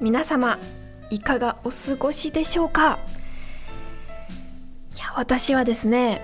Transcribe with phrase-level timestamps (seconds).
[0.00, 0.58] 皆様
[1.10, 2.98] いかがお過ごしでしょうか？
[4.94, 6.20] いや私はですね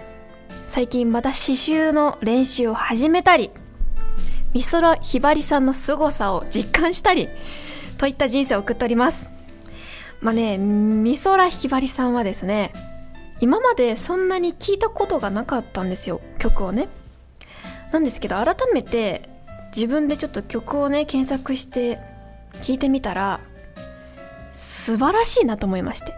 [0.67, 3.51] 最近また刺繍の練習を始めたり
[4.53, 7.29] 美空ひばりさんの凄さを実感したり
[7.99, 9.31] といった人生を送っております。
[10.21, 12.73] まあね美空ひばりさんはですね
[13.41, 16.89] 今までそんなに聞いたことがなかったんですよ曲をね。
[17.93, 19.29] なんですけど改めて
[19.75, 21.99] 自分でちょっと曲をね検索して
[22.55, 23.41] 聞いてみたら
[24.53, 26.13] 素晴らしいなと思いまして。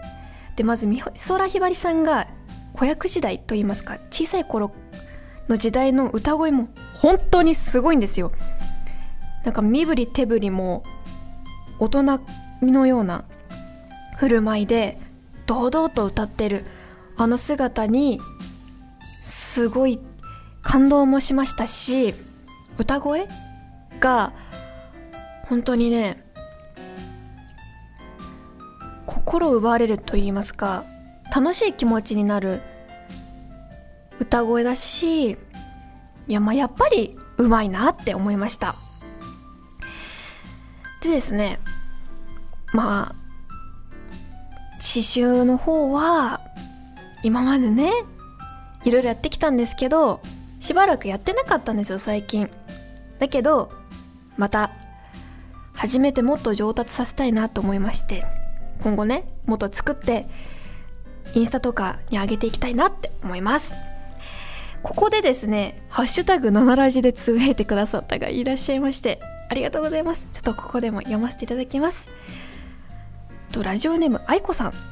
[0.56, 2.26] でまず美空ひばりさんが
[2.74, 4.72] 子役時代といいますか小さい頃
[5.48, 6.68] の時代の歌声も
[7.00, 8.32] 本当にすごいんですよ。
[9.44, 10.82] なんか身振り手振りも
[11.78, 12.20] 大人
[12.62, 13.24] のような
[14.16, 14.98] 振る舞いで
[15.46, 16.64] 堂々と歌ってる。
[17.16, 18.20] あの姿に
[19.24, 20.00] すごい
[20.62, 22.14] 感動もしましたし
[22.78, 23.26] 歌声
[24.00, 24.32] が
[25.48, 26.22] 本当にね
[29.06, 30.84] 心を奪われると言いますか
[31.34, 32.60] 楽しい気持ちになる
[34.20, 35.36] 歌声だしい
[36.28, 38.74] やまあやっぱりうまいなって思いました。
[41.02, 41.58] でですね
[42.72, 43.14] まあ
[44.76, 46.40] 刺繍の方は
[47.22, 47.90] 今までね
[48.84, 50.20] いろいろやってきたんですけど
[50.60, 52.50] しばらくやってなかったんですよ最近。
[53.18, 53.70] だけど
[54.36, 54.70] また
[55.74, 58.24] 初めてもっと上達させたいなと思いまして
[58.82, 60.26] 今後ねもっと作って
[61.34, 63.74] インスタとかに上げていきたいなって思います。
[64.82, 70.26] ここでですね「ハッシュタグ7ラジ」でつぶやいてくださったがいらっしゃいましてありがとうございます。
[70.32, 72.08] ちょっとここでも読ませていただきます。
[73.52, 74.91] とラジオネーム愛子さん。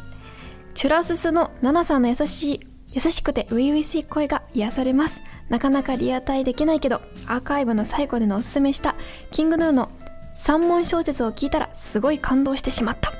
[0.81, 2.61] チュラススのナナさんの優しい
[2.95, 5.21] 優しくて初々しい声が癒されます。
[5.51, 8.61] なかなかリアタイできないけどアーカイブの最後でのおすす。
[8.61, 8.95] めした
[9.31, 9.91] キングヌーの
[10.39, 13.13] 三文小説を聞いたらすごい感動してしまった。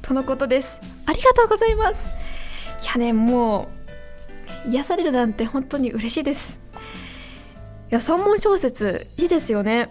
[0.00, 0.80] とのことです。
[1.04, 2.16] ありがとうございます
[2.82, 3.68] いやねも
[4.66, 6.58] う癒されるなんて本当に嬉しいです
[7.90, 9.52] いや三文小説いいです。
[9.52, 9.90] よね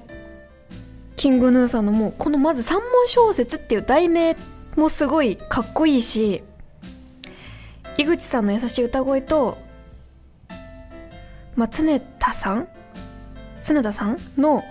[1.18, 4.36] キングヌーさんのもうこのまず三文小説っていう題名
[4.76, 6.42] もすごいかっこいいし
[7.98, 9.58] 井口さんの優しい歌声と
[11.56, 12.68] まあ常田さん？
[13.64, 14.64] 常田さんの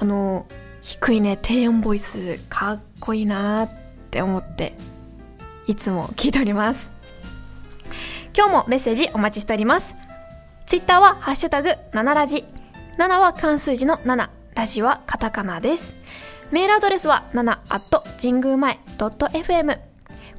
[0.00, 0.46] あの
[0.82, 3.70] 低いね低音ボイスかっこいいなっ
[4.10, 4.72] て思って
[5.66, 6.90] いつも聞いております。
[8.36, 9.94] 今日もメッセージお待ちしております。
[10.66, 12.44] ツイッターはハッシュタグ7ラジ。
[12.98, 16.00] 7は漢数字の7ラジはカタカナです。
[16.50, 19.78] メールアドレスは7 at 神宮前 .fm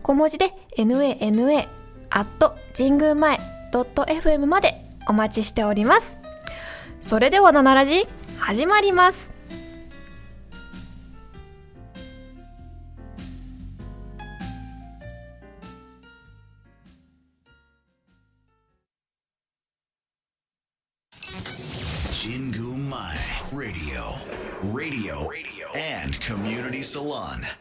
[0.01, 1.80] 小文字で nana
[2.11, 3.37] アット神宮前
[3.71, 4.73] ドット FM まで
[5.07, 6.17] お待ちしております。
[6.99, 7.85] それでは七ラ
[8.37, 9.31] 始まります。
[23.53, 25.21] ラディオ、ラディオ、
[25.75, 27.60] and community salon。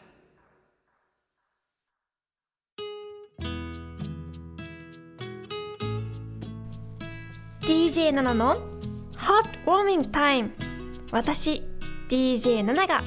[8.11, 10.51] DJ ナナの？Hot Warming Time
[11.11, 11.63] 私
[12.09, 13.01] DJ ナナが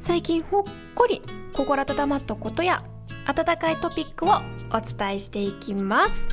[0.00, 0.62] 最近ほっ
[0.94, 1.20] こり
[1.52, 2.78] 心温まったことや
[3.26, 6.30] 温かいトピックをお伝えしていきます。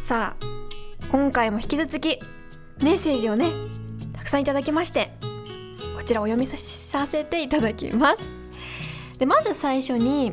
[0.00, 2.18] さあ今回も引き続き
[2.82, 3.52] メッセージをね
[4.12, 5.12] たくさんいただきまして
[5.96, 8.28] こちらお読みさせていただきます。
[9.20, 10.32] でまず最初に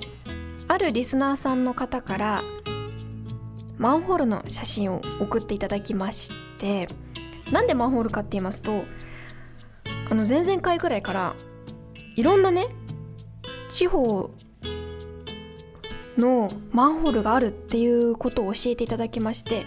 [0.68, 2.42] あるリスナーさんの方から
[3.78, 6.88] マンホールの写真を送っていただきまして
[7.52, 8.84] なんでマンホールかって言いますと
[10.10, 11.36] あの前々回ぐらいから
[12.16, 12.68] いろんなね
[13.70, 14.32] 地方
[16.18, 19.66] のマンホールがあるっていうことを教えていただきまして、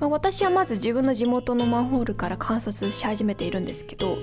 [0.00, 4.16] まあ、私はまず自分の地元のマンホールから観察し始めているんですけど、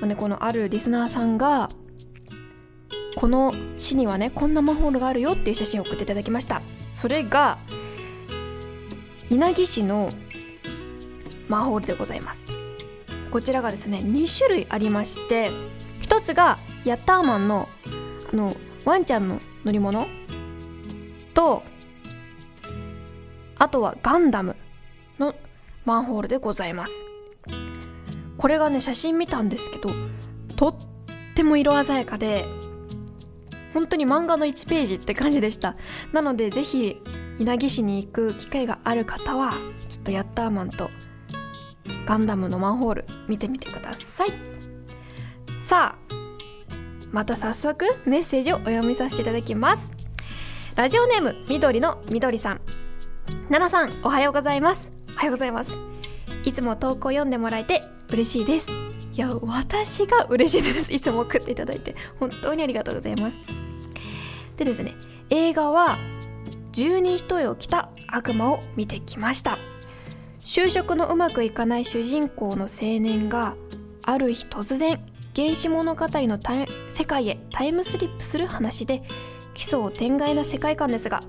[0.00, 1.68] まあね、このあるリスナーさんが
[3.14, 6.62] この市にはねこんなマンホールがあるよっていう写真を送っていただきました。
[6.94, 7.58] それが
[9.30, 10.08] 稲城市の
[11.48, 12.46] マンホールでございます。
[13.30, 15.50] こちらがですね2種類ありまして
[16.00, 17.68] 一つがヤッターマンの
[18.32, 18.50] あの
[18.86, 20.06] ワンちゃんの乗り物
[21.34, 21.62] と
[23.58, 24.56] あとはガンダム
[25.18, 25.34] の
[25.84, 26.92] マンホールでございます。
[28.38, 29.90] これがね写真見たんですけど
[30.56, 30.76] とっ
[31.34, 32.46] ても色鮮やかで
[33.74, 35.76] 本当に漫画の1ページって感じでした。
[36.12, 37.02] なのでぜひ
[37.38, 39.52] 稲城市に行く機会がある方は
[39.88, 40.90] ちょっとヤッターマンと
[42.06, 44.30] ガンダムのマンホール見てみてください。
[45.64, 46.18] さあ
[47.12, 49.94] また早速メッセージをお読みさせていただきます。
[50.74, 52.60] ラジオネーム緑の緑さん。
[53.48, 54.90] 奈々さんおはようございます。
[55.14, 55.80] おはようございます。
[56.44, 58.70] いつも投稿読んでもらえて嬉しいです。
[59.12, 60.92] いや私が嬉しいです。
[60.92, 63.38] いつも送っていただいて本当にありがとうございます。
[64.56, 64.94] でですね
[65.30, 65.98] 映画は
[66.72, 69.58] 十二一重を着た悪魔を見てきました。
[70.38, 73.54] 就職のうまくいかない主人公の青年が
[74.04, 74.98] ある日突然
[75.36, 76.38] 原始物語の
[76.88, 79.02] 世界へタイムスリップする話で
[79.52, 81.20] 奇想天外な世界観ですが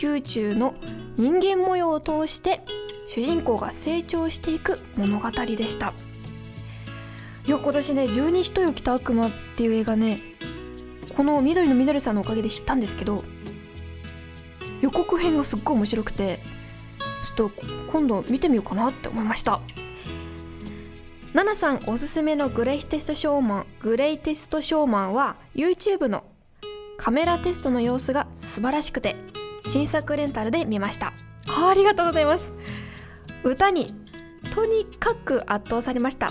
[0.00, 0.74] 宮中の
[1.16, 2.64] 人間模様を通して
[3.06, 5.92] 主人公が成長していく物語でした。
[7.46, 10.18] いや今年ね「十二人よ来た悪魔」っていう映画ね
[11.14, 13.22] この緑の緑さんのおかげで知ったんですけど
[14.84, 16.40] 予告編がすっごい面白くて
[17.34, 17.52] ちょっと
[17.90, 19.62] 今度見てみようかなって思いました。
[21.32, 26.24] ナナさんおすすめのグレイテストショーマングレイテストショーマンは YouTube の
[26.98, 29.16] カメラテストの様子が素晴らしくて
[29.64, 31.14] 新作レンタルで見ました。
[31.48, 32.52] あありがとうございます。
[33.42, 33.86] 歌に
[34.54, 36.28] とにかく圧倒されました。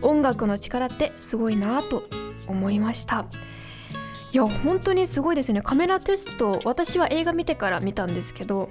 [0.00, 2.04] 音楽の力ってすごいなと
[2.46, 3.26] 思いました
[4.30, 5.62] いや本当にすごいですね。
[5.62, 8.68] カメラテスト私は映画見てから見たんですけど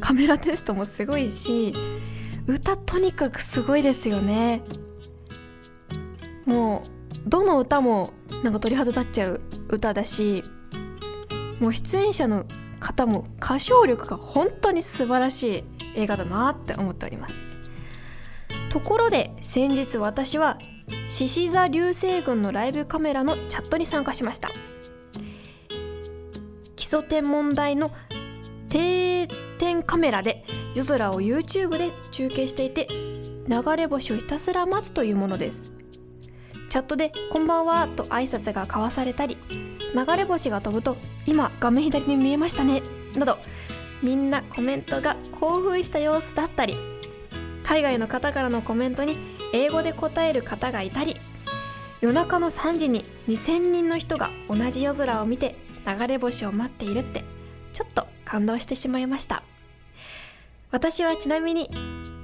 [0.00, 1.72] カメラテストもすごいし
[2.46, 4.62] 歌とにかくすごいですよね。
[6.46, 6.82] も
[7.26, 8.10] うどの歌も
[8.42, 10.42] なんか鳥肌立っちゃう歌だし
[11.60, 12.46] もう出演者の
[12.80, 15.64] 方も歌唱力が本当に素晴らしい
[15.96, 17.40] 映画だなって思っております。
[18.70, 20.56] ところで先日私は
[21.06, 24.48] 獅子座流星群のライブカメラのチャットに参加しました。
[26.76, 27.90] 基礎天文台の
[28.68, 29.28] 定
[29.58, 30.44] 点カメラで
[30.74, 32.88] 夜空を YouTube で中継していて
[33.48, 35.74] 流れ星をひたすら待つというものです。
[36.70, 39.36] チャットで「こんばんは」と挨拶が交わされたり
[39.92, 40.96] 流れ星が飛ぶと
[41.26, 42.82] 「今画面左に見えましたね」
[43.18, 43.38] など
[44.02, 46.76] みんなコメントが興奮した様子だったり
[47.70, 49.12] 海外の方からのコメントに
[49.52, 51.16] 英語で答える方がいたり
[52.00, 55.54] 夜中の3時に2,000人の人が同じ夜空を見て
[55.86, 57.24] 流れ星を待っているって
[57.72, 59.44] ちょっと感動してしまいました。
[60.72, 61.70] 私はちなみに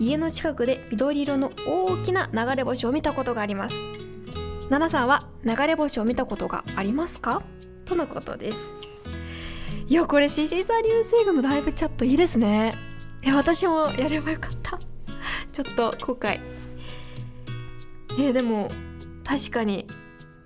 [0.00, 3.76] 家の近くで緑色の大きな流れ星を見たことがあります。
[4.68, 7.44] 奈々さんは流れ星を見たことがありますか？
[7.84, 8.60] とのことです。
[9.86, 12.72] いやこれ獅子座流星群のライブチャットいいですね。
[13.22, 14.76] いや私もやればよかった。
[15.56, 16.38] ちょっと後悔。
[18.18, 18.68] えー、でも
[19.24, 19.86] 確かに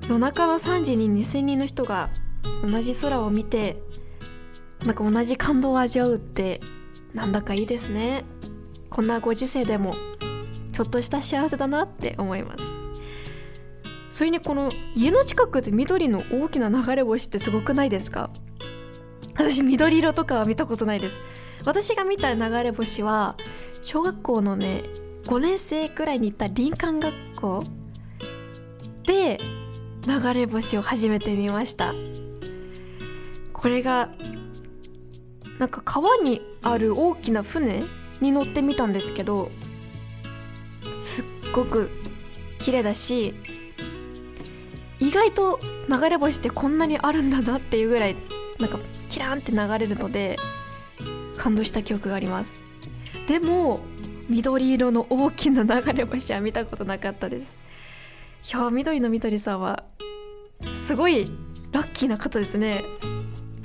[0.04, 2.10] 夜中の3時に2,000人の人が
[2.62, 3.82] 同じ空を見て
[4.84, 6.60] なんか同じ感動を味わうって
[7.12, 8.24] なんだかいいですね。
[8.88, 9.94] こんなご時世でも
[10.72, 12.72] ちょっとした幸せだなって思います。
[14.12, 18.30] それにこの家の近くで緑の大きな流れ星ってすごくないですか？
[19.34, 21.18] 私緑色とかは見たことないです。
[21.66, 23.36] 私が見た流れ星は
[23.82, 24.82] 小学校のね
[25.30, 27.62] 5年生くらいに行った林間学校
[29.06, 29.38] で
[30.04, 31.94] 流れ星を初めて見ました。
[33.52, 34.10] これが
[35.60, 37.84] なんか川にある大きな船
[38.20, 39.52] に乗ってみたんですけど
[41.00, 41.90] すっごく
[42.58, 43.34] 綺麗だし
[44.98, 48.16] 意外と流れ星ってこんなにあるんだなっていうぐらい
[48.58, 50.40] なんかキラーンって流れるので
[51.36, 52.60] 感動した記憶があります。
[53.28, 53.78] でも
[54.30, 57.52] 緑色の大きな流れ星は見たことなかったです。
[58.54, 59.82] いや緑の緑さんは
[60.60, 61.24] すごい
[61.72, 62.84] ラッキーな方ですね。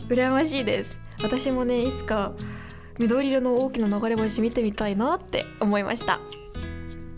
[0.10, 1.00] 羨ましいです。
[1.22, 2.34] 私もねいつか
[3.00, 6.19] 緑色の大きな流れ星見てみたいなって思いました。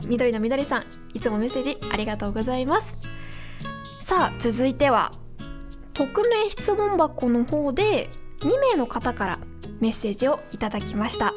[0.08, 2.94] 緑の緑さんいつもメッセージありがとうございます。
[4.02, 5.10] さあ続いては
[5.94, 8.10] 匿名質問箱の方で
[8.42, 9.40] 2名の方から
[9.80, 11.34] メッセージをいただきました。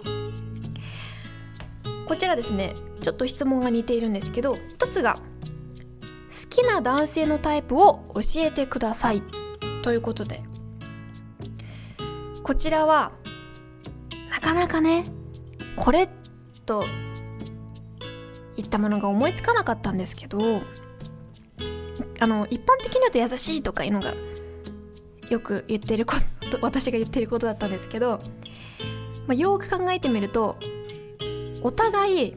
[2.10, 2.74] こちらですね
[3.04, 5.22] ちょっと質問が似ているんですけど一つが好
[6.48, 9.22] きな男性のタイプを教えてください
[9.82, 10.42] ということで。
[12.42, 13.12] こちらは
[14.28, 15.04] なかなかね
[15.76, 16.08] これ
[16.66, 16.84] と
[18.56, 20.62] いったものが思いつかなかったんですけど
[22.18, 24.14] あの一般的に言うと優しいとかいうのが
[25.30, 26.16] よく言ってるこ
[26.50, 28.18] と私が言ってることだったんですけど、
[29.28, 30.56] まあ、よく考えてみると
[31.62, 32.36] お互い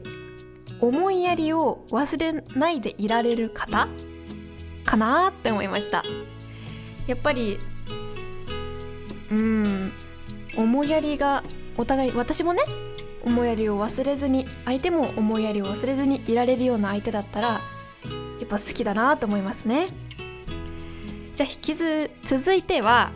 [0.80, 3.88] 思いやりを忘れないでいられる方
[4.84, 6.02] かなって思いました。
[7.06, 7.58] やっぱり
[9.30, 9.92] うん
[10.56, 11.42] 思いやりが
[11.76, 12.62] お互い私もね
[13.24, 17.60] 思いやりを忘れずに相手も思いやりを忘れずにいられるような相手だったらや
[18.44, 19.86] っぱ好きだなと思いますね。
[21.34, 23.10] じゃあ引きず続いては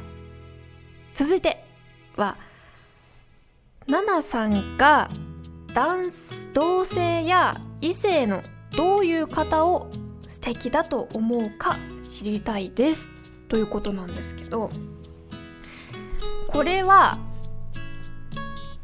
[1.15, 1.65] 続いて
[2.17, 2.37] は
[3.87, 5.09] ナナさんが
[5.79, 6.11] 男
[6.55, 8.43] 同性や異性の
[8.77, 9.89] どういう方を
[10.27, 13.09] 素敵だと思うか知りたいです
[13.47, 14.71] ということなんですけど
[16.49, 17.13] これは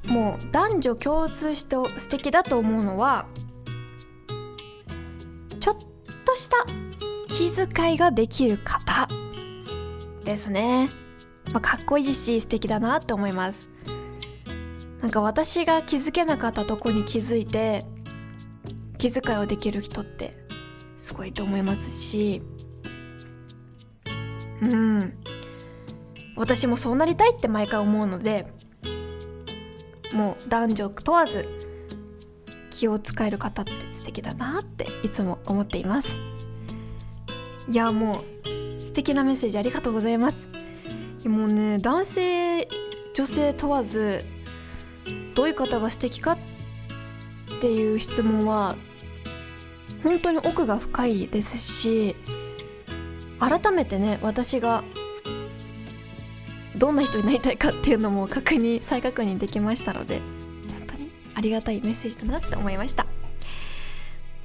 [0.06, 3.26] もう男女共通して素敵だと思うのは
[5.58, 5.76] ちょっ
[6.24, 6.64] とした
[7.26, 9.08] 気遣いができる方
[10.24, 10.88] ですね、
[11.52, 13.73] まあ、かっこいいし素敵だなって思います。
[15.04, 17.84] なんか私が気づけなかったとこに気づいて
[18.96, 20.34] 気遣いをできる人って
[20.96, 22.40] すごいと思いますし。
[24.62, 25.12] うん。
[26.36, 28.46] 私もそうなりたいって毎回思うので
[30.14, 31.46] もう男女問わず
[32.70, 36.16] 気を使える方って素敵だなっていつも思っています。
[37.68, 40.48] いやもう素敵なメッセージありがとうございます。
[41.28, 42.68] もうね男性
[43.12, 44.26] 女性問わず
[45.34, 46.38] どういう方が素敵かっ
[47.60, 48.76] ていう質問は
[50.02, 52.16] 本当に奥が深いですし
[53.38, 54.84] 改めてね私が
[56.76, 60.20] どんな人になりたいかっていうのも確認再確認できましたので
[60.70, 63.06] 本当にありがたいメッセージだなって思いました、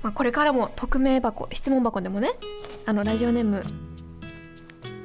[0.03, 2.31] まあ、これからも匿名箱質問箱でもね
[2.85, 3.63] あのラジオネーム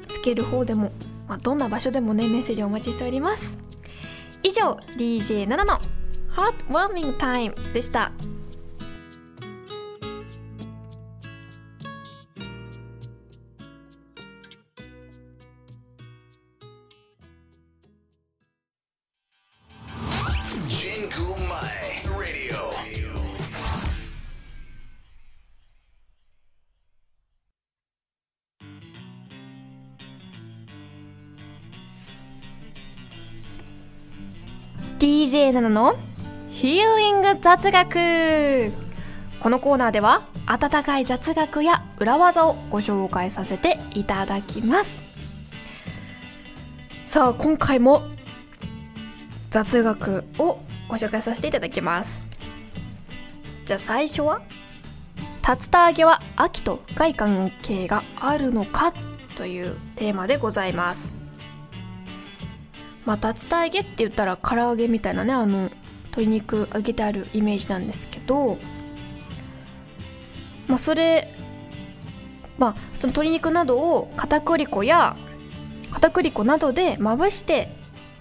[0.09, 0.93] つける方でも、
[1.27, 3.74] まあ、どんな場所でもねメッセージをお待ちしております。
[4.45, 5.79] 以上 DJ7 の
[6.29, 8.13] ハートワーミングタイムでした。
[35.55, 35.97] DJ7 の
[36.51, 38.73] ヒーリング雑学。
[39.39, 45.05] このコーナーでは温かい雑学や裏技をご紹介させていただきます。
[47.05, 48.03] さあ今回も
[49.51, 50.59] 雑学を
[50.89, 52.25] ご紹介させていただきます。
[53.65, 54.43] じゃあ最初は
[55.47, 58.93] 竜田揚げは秋と深い関係があるのか
[59.37, 61.24] というテーマでございます。
[63.05, 65.71] まあ竜田揚げって言ったら唐揚げみたいなねあの
[66.07, 68.59] 鶏肉揚げてあるイメージなんですけど
[70.69, 71.35] まあそれ
[72.59, 75.17] まあその鶏肉などを片栗粉や
[75.91, 77.75] 片栗粉などでまぶして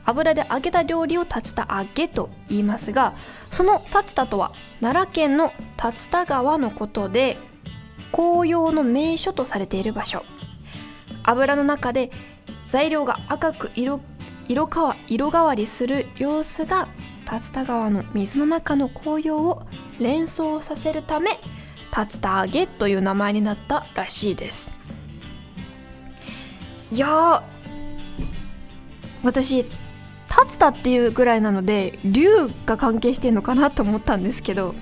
[0.06, 3.14] 油で揚げた料理を竜田揚げと言いますが
[3.52, 7.38] その竜田とは奈良県の竜田川のことで
[8.12, 10.24] 紅葉の名所とされている場所。
[11.24, 12.12] 油の中で
[12.68, 14.00] 材料が赤く色
[14.48, 16.88] 色か色変わりする様子が
[17.32, 19.64] 竜田川の水の中の紅葉を
[20.00, 21.40] 連想させるため
[21.96, 24.72] 竜田揚げという名前になったらしいです。
[26.92, 27.44] いや
[29.24, 29.68] 私竜
[30.60, 32.28] 田っていうぐらいなので竜
[32.66, 34.76] が関係してんのかなと思ったんですけど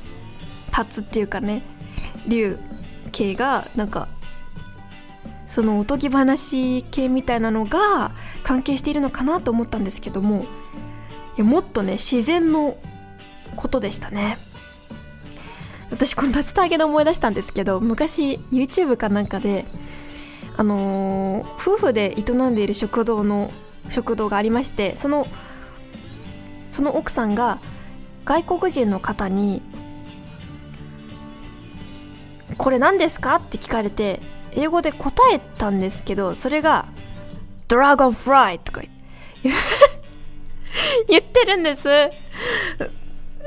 [0.75, 1.61] 竜っていうかね
[2.27, 2.57] 竜
[3.11, 4.07] 系がなんか
[5.51, 10.45] そのおとぎ話系みたいなのが関係しているのかなと思ったんですけども
[11.35, 12.77] いやもっとね自然の
[13.57, 14.37] ことでしたね
[15.89, 19.65] 私この竜田揚げで思い出したんですけど昔 YouTube かなんかで
[20.55, 23.51] あのー、夫婦で営んでいる食堂の
[23.89, 25.27] 食堂がありましてその
[26.69, 27.59] その奥さんが
[28.23, 29.61] 外国人の方に
[32.57, 34.21] 「これ何ですか?」って聞かれて
[34.55, 36.85] 英語で答えたんですけどそれが
[37.67, 38.81] 「ドラゴンフライ」とか
[41.07, 41.89] 言ってるんです。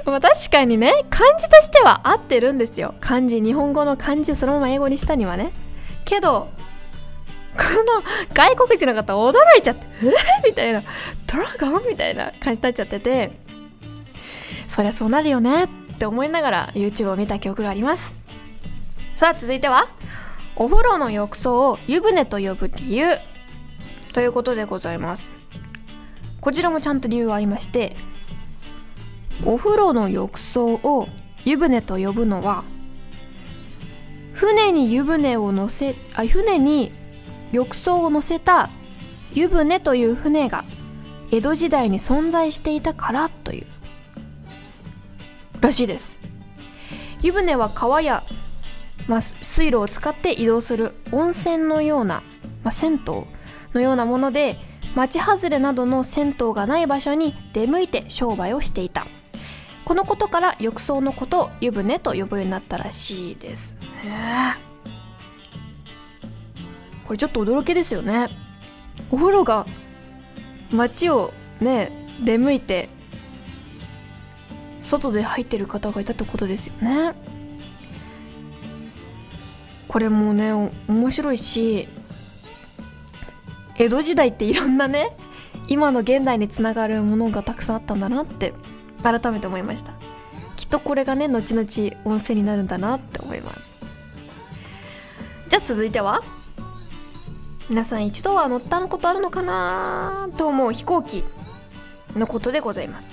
[0.04, 2.94] ま確かにね漢字としては合ってるんですよ。
[3.00, 5.52] 漢字日本語の漢字そのまま英語にしたにはね。
[6.04, 6.49] けど
[7.56, 8.02] この
[8.34, 10.49] 外国人の方驚いちゃって「え？
[10.49, 10.82] みたいな
[11.32, 13.44] 「ドラゴン?」みたいな感じになっちゃってて。
[14.66, 15.68] そりゃそうなるよねっ
[15.99, 18.16] て思いながら YouTube を見た記憶があります。
[19.14, 19.87] さあ続いては？
[20.56, 23.18] お風呂の浴槽を湯船と呼ぶ理由。
[24.12, 25.28] ということでございます。
[26.40, 27.96] こちらもちゃんと理由がありまして
[29.46, 31.08] お風呂の浴槽を
[31.46, 32.64] 湯船と呼ぶのは
[34.34, 36.92] 船に湯船を乗せあ船に
[37.50, 38.68] 浴槽を乗せた
[39.32, 40.64] 湯船という船が
[41.30, 43.66] 江戸時代に存在していたからという
[45.61, 46.18] らしいです。
[47.23, 48.23] 湯船は川や、
[49.06, 52.23] まあ、水路を使って移動する温泉のような、
[52.62, 52.99] まあ、銭湯
[53.75, 54.56] のようなもので
[54.94, 59.06] 町外れなどの銭湯がない場所に出向いて商売をしていた。
[59.84, 63.76] このことから浴槽のことを湯船と呼ぶようになったらしいです。
[67.06, 68.30] これちょっと驚きですよね。
[69.11, 69.66] お風呂が
[70.70, 71.90] 街をね
[72.25, 72.88] 出向いて
[74.80, 77.34] 外で入ってる方がいたってことですよね。
[79.95, 80.53] これもね
[80.89, 81.87] 面白いし
[83.77, 85.17] 江戸時代っていろんなね
[85.69, 88.53] 今の現代につながるものがたくさんあったんだなって
[89.05, 89.93] 改めて思いました。
[90.57, 91.69] きっとこれがね後々
[92.05, 93.77] 温泉になるんだなって思います。
[95.49, 96.25] じゃあ続いては
[97.71, 101.23] 皆さん一度は乗ったことあるのかなと思う飛行機
[102.17, 103.09] のことでございます。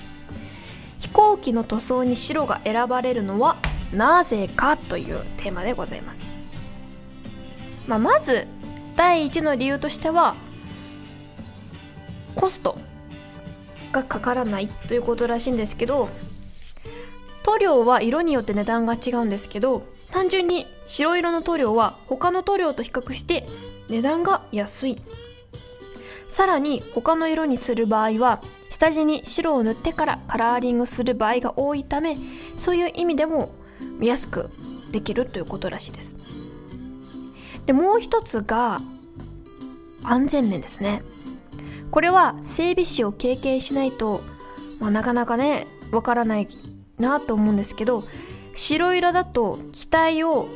[0.98, 3.56] 飛行機の塗装に白が選ばれるのは
[3.94, 6.24] なぜかというテーマでございます、
[7.86, 8.46] まあ、まず
[8.96, 10.34] 第一の理由としては
[12.34, 12.78] コスト
[13.92, 16.08] がかからないということらしいんですけど
[17.44, 23.46] 塗料は色によって値段が違うんですけど単純に白色の塗料は他の塗料と比較して
[23.88, 24.98] 値段が安い。
[26.28, 32.16] さらに他の色にする場合は下地に白を塗ってからカラーリングする場合が多いため
[32.56, 33.54] そういう意味でも
[34.00, 34.48] 安く
[34.92, 36.21] できるということらしいです。
[37.66, 38.80] でもう一つが
[40.02, 41.02] 安全面ですね。
[41.90, 44.22] これは整備士を経験しないと、
[44.80, 46.48] まあ、なかなかねわからない
[46.98, 48.02] なと思うんですけど
[48.54, 50.48] 白色だと機体を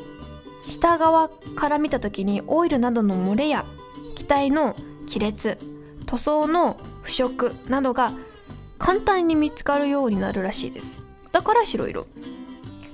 [0.63, 3.67] 下側から見た時にオイルなどの漏れや
[4.15, 4.75] 機体の
[5.13, 5.59] 亀裂
[6.07, 8.11] 塗装の腐食などが
[8.79, 10.99] 簡単に見つかるようになるらしいです。
[11.33, 12.07] だから白色。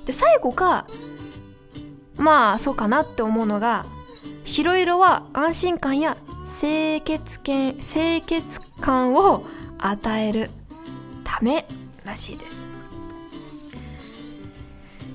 [0.04, 0.86] で最後が
[2.16, 3.84] まあそうかなって思うのが
[4.44, 6.16] 白色は安心感や
[6.60, 9.44] 清潔感清潔感を
[9.78, 10.50] 与える
[11.24, 11.66] ため
[12.04, 12.68] らしいです。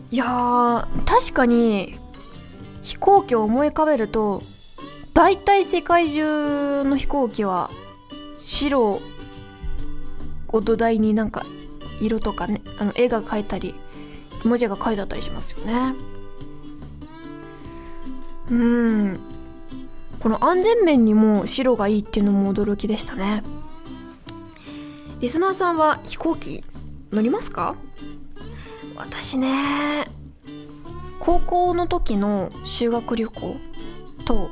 [0.10, 1.96] いや確かに
[2.82, 4.40] 飛行機を思い浮かべると
[5.14, 7.70] 大体世界中の飛行機は
[8.38, 9.02] 白
[10.48, 11.46] を土台になんか
[12.00, 13.76] 色とかねあの絵が描いたり
[14.46, 16.17] 文字が書いてあったりしますよね。
[18.50, 19.20] うん。
[20.20, 23.44] この安全面にも白がいいっていうのも驚きでしたね。
[25.20, 26.64] リスナーさんは飛行機
[27.12, 27.76] 乗りますか？
[28.96, 30.06] 私ね
[31.20, 33.58] 高校の時の修学旅行
[34.26, 34.50] と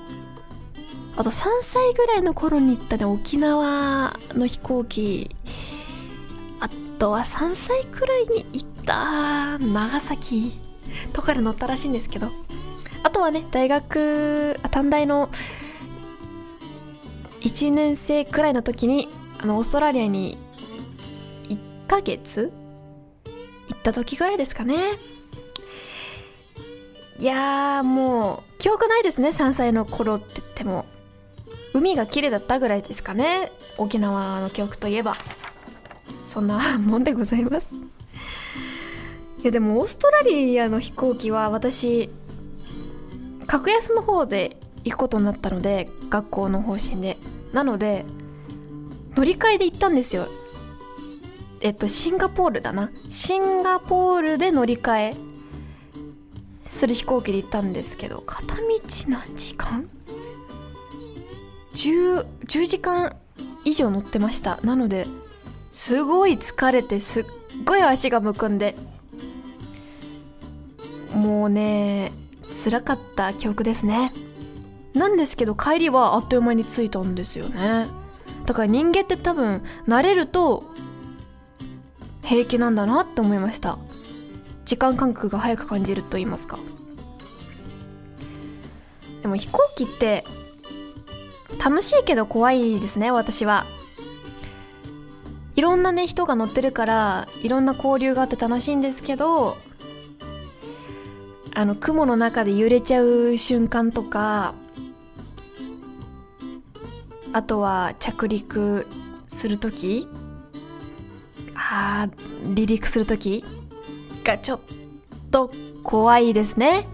[1.16, 5.36] あと3歳ぐらいの頃に行ったね沖縄の飛行機。
[6.60, 10.54] あとは3歳くらいに行った長崎
[11.12, 12.32] とかで乗ったらしいんですけど
[13.04, 15.30] あとはね大学短大の
[17.42, 19.08] 1年生くらいの時に
[19.42, 20.38] あのオーストラリアに
[21.50, 22.52] 1ヶ月
[23.68, 24.76] 行った時ぐらいですかね。
[27.18, 30.86] いやもう記憶ないですね3歳の頃って言っても。
[31.74, 35.18] 海が綺麗だったぐらいですかね沖縄の記憶といえば。
[36.26, 37.70] そんな もんでございます。
[39.40, 42.10] いやでもオーストラリアの飛行機は私
[43.48, 47.18] 格安の方で行くことになったので学校の方針で。
[47.54, 48.06] なので
[49.16, 50.28] 乗り換えで行ったんですよ。
[51.62, 52.92] えっとシンガポールだな。
[53.10, 55.16] シンガポールで乗り換え
[56.70, 58.62] する飛行機で行ったんですけど片道
[59.08, 59.90] 何時間
[61.74, 63.16] ？10, 10時間
[63.64, 64.60] 以上乗ってました。
[64.64, 65.06] なので
[65.72, 67.26] すごい疲れてすっ
[67.64, 68.76] ごい足がむくんで。
[71.14, 72.12] もうね
[72.54, 74.12] 辛かった記憶ですね。
[74.94, 77.88] なんですけど帰りはあっという間に着いたんですよね。
[78.46, 80.64] だから人間って多分慣れると
[82.24, 83.78] 平気なんだなって思いました。
[84.66, 86.58] 時間感覚が早く感じると言いますか。
[89.22, 90.24] でも飛行機って
[91.64, 93.66] 楽しいけど怖いですね私は。
[95.56, 99.58] いろんなね人が乗ってるからいろんな交流があって楽しいんですけど
[101.56, 104.54] あの雲の中で揺れちゃう瞬間とか
[107.32, 108.86] あとは着陸
[109.28, 110.08] する時
[111.56, 112.10] あ
[112.44, 113.44] 離陸する時
[114.24, 114.60] がちょっ
[115.32, 115.50] と
[115.84, 116.86] 怖いですね。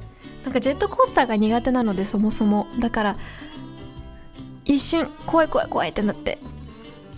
[0.43, 2.67] なんかジェットコースターが苦手なのでそもそも。
[2.79, 3.15] だから
[4.65, 6.39] 一瞬怖い怖い怖いってなって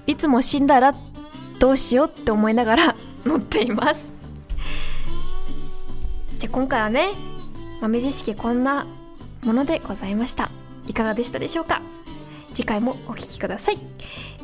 [0.07, 0.93] いつも死んだら
[1.59, 4.13] どうしようって思いながら 乗っています。
[6.39, 7.11] じゃあ今回はね
[7.83, 8.87] 豆知識こんな
[9.43, 10.49] ものでございました。
[10.87, 11.81] いかがでしたでしょうか？
[12.53, 13.77] 次回もお聴きください。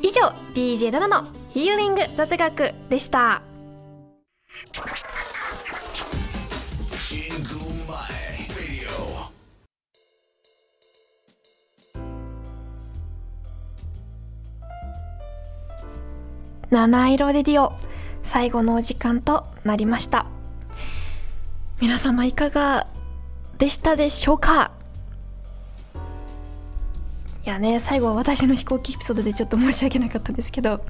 [0.01, 3.41] 以上 DJ7 のヒーリング雑学でした。
[6.99, 7.49] チング
[7.87, 9.31] マイラディオ
[16.69, 17.71] 七色レディオ
[18.21, 20.25] 最後のお時間となりました。
[21.79, 22.87] 皆様いかが
[23.59, 24.71] でしたでしょうか？
[27.45, 30.83] いやね最後は私の飛行機エピソードでちょっと申し訳なかったんですけど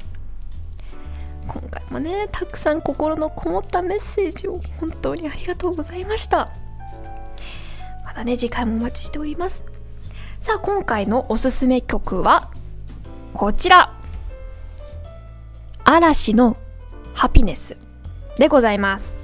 [1.48, 6.52] 今回もねたくさん心のこもったメッセージを本当にありがとうございました。
[8.06, 9.66] またね次回もお待ちしております。
[10.40, 12.52] さあ今回のおすすめ曲は
[13.34, 13.96] こちら。
[15.86, 16.56] 嵐の
[17.16, 17.78] ハピネス
[18.38, 19.16] でございます。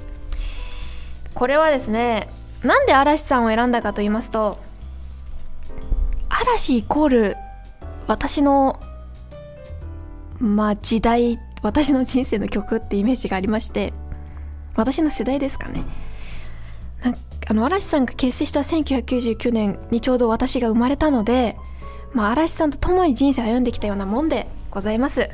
[1.34, 2.28] これはですね
[2.66, 4.58] なんで嵐さんを選んだかと言いますと
[6.28, 7.36] 嵐イコール
[8.06, 8.80] 私の
[10.38, 13.92] まあ時代私の人生の曲ってイメージがありまして
[14.74, 15.82] 私の世代ですかね。
[17.48, 21.56] あの嵐さんが結成した1999年にちょうど私が生まれたので、
[22.12, 25.30] まあ、嵐さんと共に人生を歩んできたようなもんでございます。